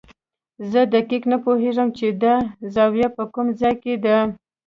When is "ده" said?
4.05-4.17